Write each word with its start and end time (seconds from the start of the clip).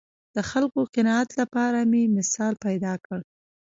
د 0.35 0.37
خلکو 0.49 0.79
قناعت 0.95 1.29
لپاره 1.39 1.79
مې 1.91 2.03
مثال 2.17 2.53
پیدا 2.65 2.93
کړ 3.05 3.19